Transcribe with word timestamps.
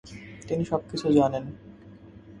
তিনি 0.47 0.63
সবকিছু 0.65 1.07
জানেন। 1.11 1.43